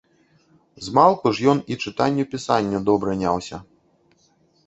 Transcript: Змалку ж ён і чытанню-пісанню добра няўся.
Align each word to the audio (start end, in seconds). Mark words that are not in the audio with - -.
Змалку 0.85 1.27
ж 1.39 1.43
ён 1.51 1.59
і 1.75 1.75
чытанню-пісанню 1.83 2.79
добра 2.89 3.11
няўся. 3.21 3.57